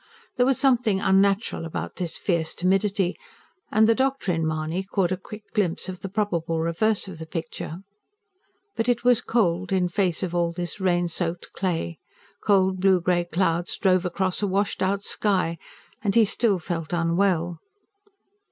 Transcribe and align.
There 0.35 0.47
was 0.47 0.57
something 0.59 0.99
unnatural 0.99 1.63
about 1.63 1.97
this 1.97 2.17
fierce 2.17 2.55
timidity 2.55 3.15
and 3.71 3.85
the 3.87 3.93
doctor 3.93 4.31
in 4.31 4.47
Mahony 4.47 4.81
caught 4.81 5.11
a 5.11 5.15
quick 5.15 5.43
glimpse 5.53 5.87
of 5.87 5.99
the 5.99 6.09
probable 6.09 6.59
reverse 6.59 7.07
of 7.07 7.19
the 7.19 7.27
picture. 7.27 7.81
But 8.75 8.89
it 8.89 9.03
was 9.03 9.21
cold, 9.21 9.71
in 9.71 9.89
face 9.89 10.23
of 10.23 10.33
all 10.33 10.53
this 10.53 10.79
rain 10.79 11.07
soaked 11.07 11.51
clay; 11.53 11.99
cold 12.43 12.79
blue 12.79 12.99
grey 12.99 13.25
clouds 13.25 13.77
drove 13.77 14.03
across 14.03 14.41
a 14.41 14.47
washed 14.47 14.81
out 14.81 15.03
sky; 15.03 15.59
and 16.01 16.15
he 16.15 16.25
still 16.25 16.57
felt 16.57 16.93
unwell. 16.93 17.59